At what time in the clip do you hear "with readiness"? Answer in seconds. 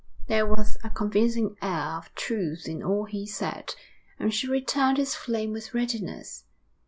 5.51-6.45